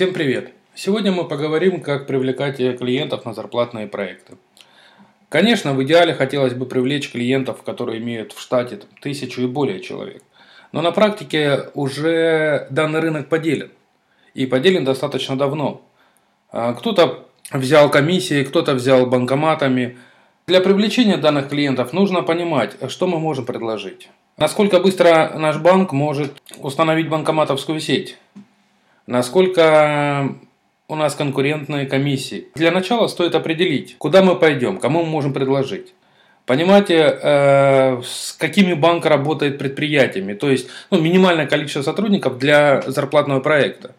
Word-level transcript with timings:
Всем 0.00 0.14
привет! 0.14 0.54
Сегодня 0.74 1.12
мы 1.12 1.28
поговорим, 1.28 1.82
как 1.82 2.06
привлекать 2.06 2.56
клиентов 2.56 3.26
на 3.26 3.34
зарплатные 3.34 3.86
проекты. 3.86 4.38
Конечно, 5.28 5.74
в 5.74 5.82
идеале 5.82 6.14
хотелось 6.14 6.54
бы 6.54 6.64
привлечь 6.64 7.12
клиентов, 7.12 7.62
которые 7.62 7.98
имеют 7.98 8.32
в 8.32 8.40
штате 8.40 8.80
тысячу 9.02 9.42
и 9.42 9.46
более 9.46 9.80
человек. 9.80 10.22
Но 10.72 10.80
на 10.80 10.90
практике 10.90 11.66
уже 11.74 12.66
данный 12.70 13.00
рынок 13.00 13.28
поделен. 13.28 13.72
И 14.32 14.46
поделен 14.46 14.86
достаточно 14.86 15.36
давно. 15.36 15.82
А, 16.50 16.72
кто-то 16.72 17.26
взял 17.52 17.90
комиссии, 17.90 18.42
кто-то 18.42 18.72
взял 18.72 19.04
банкоматами. 19.04 19.98
Для 20.46 20.62
привлечения 20.62 21.18
данных 21.18 21.50
клиентов 21.50 21.92
нужно 21.92 22.22
понимать, 22.22 22.74
что 22.88 23.06
мы 23.06 23.18
можем 23.18 23.44
предложить. 23.44 24.08
Насколько 24.38 24.80
быстро 24.80 25.34
наш 25.36 25.58
банк 25.58 25.92
может 25.92 26.40
установить 26.56 27.10
банкоматовскую 27.10 27.80
сеть 27.80 28.16
насколько 29.10 30.36
у 30.88 30.94
нас 30.94 31.14
конкурентные 31.14 31.86
комиссии. 31.86 32.46
Для 32.54 32.70
начала 32.70 33.08
стоит 33.08 33.34
определить, 33.34 33.96
куда 33.98 34.22
мы 34.22 34.36
пойдем, 34.36 34.78
кому 34.78 35.02
мы 35.02 35.10
можем 35.10 35.32
предложить. 35.32 35.92
Понимаете, 36.46 37.18
э, 37.22 38.00
с 38.02 38.32
какими 38.32 38.72
банк 38.72 39.04
работает 39.06 39.58
предприятиями, 39.58 40.34
то 40.34 40.50
есть 40.50 40.68
ну, 40.90 41.00
минимальное 41.00 41.46
количество 41.46 41.82
сотрудников 41.82 42.38
для 42.38 42.82
зарплатного 42.82 43.40
проекта. 43.40 43.94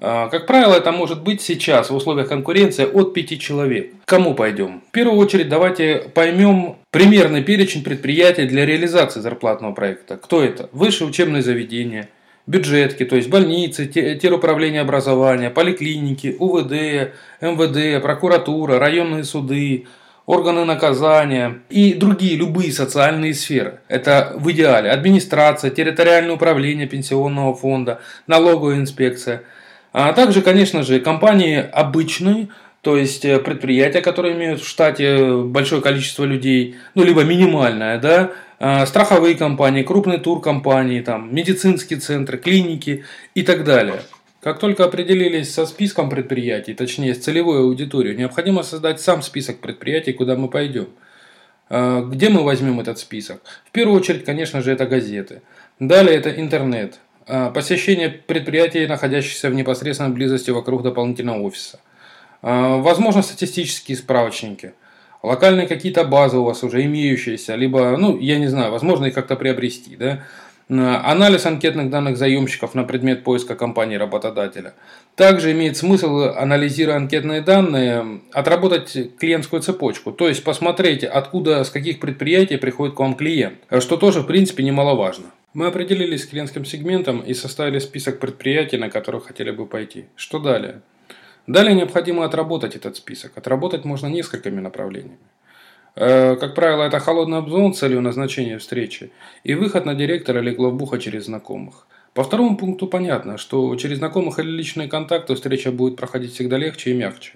Э, 0.00 0.28
как 0.30 0.46
правило, 0.46 0.74
это 0.74 0.92
может 0.92 1.22
быть 1.22 1.40
сейчас 1.40 1.88
в 1.90 1.94
условиях 1.94 2.28
конкуренции 2.28 2.84
от 2.84 3.14
5 3.14 3.40
человек. 3.40 3.92
Кому 4.04 4.34
пойдем? 4.34 4.82
В 4.88 4.92
первую 4.92 5.18
очередь 5.18 5.48
давайте 5.48 6.10
поймем 6.14 6.76
примерный 6.90 7.42
перечень 7.42 7.82
предприятий 7.82 8.46
для 8.46 8.66
реализации 8.66 9.20
зарплатного 9.20 9.72
проекта. 9.72 10.16
Кто 10.16 10.42
это? 10.42 10.68
Высшее 10.72 11.08
учебное 11.08 11.42
заведение– 11.42 12.08
бюджетки, 12.46 13.04
то 13.04 13.16
есть 13.16 13.28
больницы, 13.28 13.86
теруправление 13.86 14.82
образования, 14.82 15.50
поликлиники, 15.50 16.36
УВД, 16.38 17.12
МВД, 17.40 18.02
прокуратура, 18.02 18.78
районные 18.78 19.24
суды, 19.24 19.86
органы 20.26 20.64
наказания 20.64 21.60
и 21.68 21.94
другие 21.94 22.36
любые 22.36 22.72
социальные 22.72 23.34
сферы. 23.34 23.80
Это 23.88 24.32
в 24.36 24.50
идеале 24.50 24.90
администрация, 24.90 25.70
территориальное 25.70 26.34
управление 26.34 26.86
пенсионного 26.86 27.54
фонда, 27.54 28.00
налоговая 28.26 28.76
инспекция. 28.76 29.42
А 29.92 30.12
также, 30.12 30.42
конечно 30.42 30.82
же, 30.82 31.00
компании 31.00 31.64
обычные, 31.72 32.48
то 32.84 32.98
есть 32.98 33.24
э, 33.24 33.38
предприятия, 33.38 34.02
которые 34.02 34.34
имеют 34.34 34.60
в 34.60 34.68
штате 34.68 35.36
большое 35.42 35.80
количество 35.80 36.24
людей, 36.24 36.76
ну 36.94 37.02
либо 37.02 37.24
минимальное, 37.24 37.98
да, 37.98 38.32
а, 38.60 38.84
страховые 38.84 39.36
компании, 39.36 39.82
крупные 39.82 40.18
туркомпании, 40.18 41.00
там, 41.00 41.34
медицинские 41.34 41.98
центры, 41.98 42.36
клиники 42.36 43.04
и 43.34 43.42
так 43.42 43.64
далее. 43.64 44.02
Как 44.40 44.58
только 44.58 44.84
определились 44.84 45.52
со 45.52 45.64
списком 45.64 46.10
предприятий, 46.10 46.74
точнее 46.74 47.14
с 47.14 47.18
целевой 47.18 47.60
аудиторией, 47.60 48.14
необходимо 48.16 48.62
создать 48.62 49.00
сам 49.00 49.22
список 49.22 49.60
предприятий, 49.60 50.12
куда 50.12 50.36
мы 50.36 50.48
пойдем. 50.48 50.88
Где 51.70 52.28
мы 52.28 52.44
возьмем 52.44 52.78
этот 52.78 52.98
список? 52.98 53.40
В 53.66 53.70
первую 53.70 53.98
очередь, 53.98 54.26
конечно 54.26 54.60
же, 54.60 54.70
это 54.70 54.84
газеты. 54.84 55.40
Далее 55.80 56.14
это 56.16 56.30
интернет. 56.30 57.00
Посещение 57.54 58.10
предприятий, 58.10 58.86
находящихся 58.86 59.48
в 59.48 59.54
непосредственной 59.54 60.12
близости 60.12 60.50
вокруг 60.50 60.82
дополнительного 60.82 61.40
офиса. 61.40 61.80
Возможно, 62.44 63.22
статистические 63.22 63.96
справочники– 63.96 64.74
локальные 65.24 65.66
какие-то 65.66 66.04
базы 66.04 66.38
у 66.38 66.44
вас 66.44 66.62
уже 66.62 66.84
имеющиеся, 66.84 67.54
либо, 67.54 67.96
ну, 67.96 68.18
я 68.18 68.38
не 68.38 68.46
знаю, 68.46 68.70
возможно 68.70 69.06
их 69.06 69.14
как-то 69.14 69.36
приобрести, 69.36 69.96
да, 69.96 70.24
анализ 70.68 71.46
анкетных 71.46 71.90
данных 71.90 72.16
заемщиков 72.16 72.74
на 72.74 72.84
предмет 72.84 73.24
поиска 73.24 73.54
компании 73.54 73.96
работодателя. 73.96 74.74
Также 75.14 75.52
имеет 75.52 75.76
смысл, 75.76 76.32
анализируя 76.36 76.96
анкетные 76.96 77.40
данные, 77.40 78.20
отработать 78.32 79.18
клиентскую 79.18 79.62
цепочку, 79.62 80.12
то 80.12 80.28
есть 80.28 80.44
посмотреть, 80.44 81.04
откуда, 81.04 81.64
с 81.64 81.70
каких 81.70 82.00
предприятий 82.00 82.56
приходит 82.56 82.94
к 82.94 82.98
вам 82.98 83.14
клиент, 83.14 83.58
что 83.80 83.96
тоже, 83.96 84.20
в 84.20 84.26
принципе, 84.26 84.62
немаловажно. 84.62 85.26
Мы 85.54 85.66
определились 85.66 86.24
с 86.24 86.26
клиентским 86.26 86.64
сегментом 86.64 87.20
и 87.20 87.32
составили 87.32 87.78
список 87.78 88.18
предприятий, 88.18 88.76
на 88.76 88.90
которых 88.90 89.26
хотели 89.26 89.52
бы 89.52 89.66
пойти. 89.66 90.06
Что 90.16 90.40
далее? 90.40 90.82
Далее 91.46 91.74
необходимо 91.74 92.24
отработать 92.24 92.74
этот 92.74 92.96
список. 92.96 93.36
Отработать 93.36 93.84
можно 93.84 94.06
несколькими 94.06 94.60
направлениями. 94.60 95.18
Э, 95.96 96.36
как 96.36 96.54
правило, 96.54 96.84
это 96.84 96.98
холодный 96.98 97.38
обзвон 97.38 97.74
с 97.74 97.78
целью 97.78 98.00
назначения 98.00 98.58
встречи 98.58 99.12
и 99.44 99.54
выход 99.54 99.84
на 99.84 99.94
директора 99.94 100.40
или 100.40 100.50
главбуха 100.50 100.98
через 100.98 101.26
знакомых. 101.26 101.86
По 102.14 102.24
второму 102.24 102.56
пункту 102.56 102.86
понятно, 102.86 103.38
что 103.38 103.74
через 103.76 103.98
знакомых 103.98 104.38
или 104.38 104.48
личные 104.48 104.88
контакты 104.88 105.34
встреча 105.34 105.70
будет 105.70 105.96
проходить 105.96 106.32
всегда 106.32 106.56
легче 106.58 106.90
и 106.90 106.94
мягче. 106.94 107.34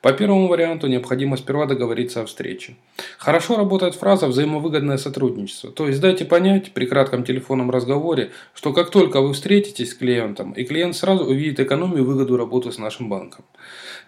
По 0.00 0.12
первому 0.12 0.48
варианту 0.48 0.86
необходимо 0.86 1.36
сперва 1.36 1.66
договориться 1.66 2.20
о 2.20 2.26
встрече. 2.26 2.76
Хорошо 3.18 3.56
работает 3.56 3.94
фраза 3.94 4.26
«взаимовыгодное 4.26 4.98
сотрудничество». 4.98 5.70
То 5.70 5.88
есть 5.88 6.00
дайте 6.00 6.24
понять 6.24 6.72
при 6.72 6.86
кратком 6.86 7.24
телефонном 7.24 7.70
разговоре, 7.70 8.30
что 8.54 8.72
как 8.72 8.90
только 8.90 9.20
вы 9.20 9.32
встретитесь 9.32 9.90
с 9.90 9.94
клиентом, 9.94 10.52
и 10.52 10.64
клиент 10.64 10.96
сразу 10.96 11.24
увидит 11.24 11.60
экономию 11.60 11.98
и 11.98 12.06
выгоду 12.06 12.36
работы 12.36 12.70
с 12.72 12.78
нашим 12.78 13.08
банком. 13.08 13.44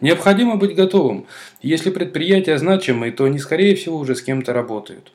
Необходимо 0.01 0.57
быть 0.57 0.75
готовым. 0.75 1.27
Если 1.63 1.91
предприятия 1.91 2.59
значимые, 2.59 3.13
то 3.13 3.25
они 3.25 3.39
скорее 3.39 3.75
всего 3.75 3.97
уже 3.99 4.15
с 4.15 4.23
кем-то 4.23 4.53
работают. 4.53 5.13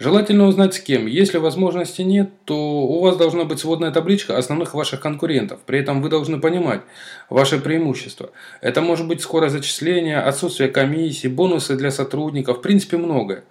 Желательно 0.00 0.46
узнать 0.46 0.74
с 0.74 0.80
кем. 0.80 1.06
Если 1.06 1.38
возможности 1.38 2.02
нет, 2.02 2.30
то 2.44 2.54
у 2.54 3.00
вас 3.00 3.16
должна 3.16 3.44
быть 3.44 3.58
сводная 3.58 3.90
табличка 3.90 4.38
основных 4.38 4.74
ваших 4.74 5.00
конкурентов. 5.00 5.58
При 5.66 5.80
этом 5.80 6.02
вы 6.02 6.08
должны 6.08 6.40
понимать 6.40 6.82
ваши 7.28 7.58
преимущества. 7.58 8.30
Это 8.60 8.80
может 8.80 9.08
быть 9.08 9.22
скорость 9.22 9.54
зачисления, 9.54 10.20
отсутствие 10.20 10.68
комиссии, 10.68 11.26
бонусы 11.26 11.76
для 11.76 11.90
сотрудников, 11.90 12.58
в 12.58 12.62
принципе 12.62 12.96
многое. 12.96 13.42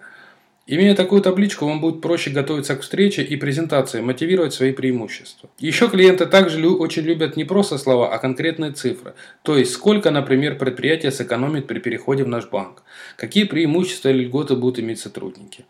Имея 0.66 0.94
такую 0.94 1.20
табличку, 1.20 1.66
вам 1.66 1.82
будет 1.82 2.00
проще 2.00 2.30
готовиться 2.30 2.76
к 2.76 2.80
встрече 2.80 3.22
и 3.22 3.36
презентации, 3.36 4.00
мотивировать 4.00 4.54
свои 4.54 4.72
преимущества. 4.72 5.50
Еще 5.58 5.88
клиенты 5.88 6.24
также 6.24 6.66
очень 6.68 7.04
любят 7.04 7.36
не 7.36 7.44
просто 7.44 7.76
слова, 7.76 8.12
а 8.12 8.18
конкретные 8.18 8.72
цифры. 8.72 9.14
То 9.42 9.56
есть, 9.56 9.72
сколько, 9.72 10.10
например, 10.10 10.56
предприятие 10.58 11.12
сэкономит 11.12 11.66
при 11.66 11.78
переходе 11.78 12.24
в 12.24 12.28
наш 12.28 12.48
банк. 12.48 12.82
Какие 13.16 13.44
преимущества 13.44 14.08
или 14.10 14.24
льготы 14.24 14.56
будут 14.56 14.78
иметь 14.78 15.00
сотрудники. 15.00 15.64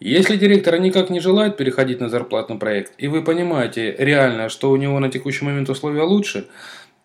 Если 0.00 0.36
директор 0.36 0.80
никак 0.80 1.10
не 1.10 1.20
желает 1.20 1.56
переходить 1.56 2.00
на 2.00 2.08
зарплатный 2.08 2.58
проект, 2.58 2.92
и 2.98 3.06
вы 3.06 3.22
понимаете 3.22 3.94
реально, 3.98 4.48
что 4.48 4.70
у 4.70 4.76
него 4.76 4.98
на 4.98 5.08
текущий 5.08 5.44
момент 5.44 5.70
условия 5.70 6.02
лучше, 6.02 6.48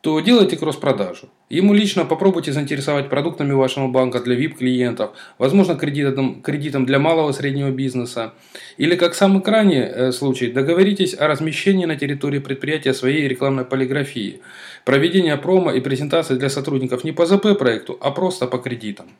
то 0.01 0.19
делайте 0.19 0.57
кросс-продажу. 0.57 1.29
Ему 1.49 1.73
лично 1.73 2.05
попробуйте 2.05 2.53
заинтересовать 2.53 3.09
продуктами 3.09 3.51
вашего 3.53 3.87
банка 3.87 4.19
для 4.21 4.35
VIP-клиентов, 4.35 5.11
возможно, 5.37 5.75
кредитом, 5.75 6.41
кредитом 6.41 6.85
для 6.85 6.97
малого 6.97 7.31
и 7.31 7.33
среднего 7.33 7.71
бизнеса. 7.71 8.33
Или, 8.77 8.95
как 8.95 9.15
самый 9.15 9.41
крайний 9.41 9.81
э, 9.81 10.11
случай, 10.11 10.51
договоритесь 10.51 11.13
о 11.19 11.27
размещении 11.27 11.85
на 11.85 11.97
территории 11.97 12.39
предприятия 12.39 12.93
своей 12.93 13.27
рекламной 13.27 13.65
полиграфии, 13.65 14.41
проведение 14.85 15.35
промо 15.35 15.71
и 15.71 15.81
презентации 15.81 16.35
для 16.35 16.49
сотрудников 16.49 17.03
не 17.03 17.11
по 17.11 17.25
ЗП 17.25 17.57
проекту, 17.57 17.97
а 17.99 18.11
просто 18.11 18.47
по 18.47 18.59
кредитам. 18.59 19.07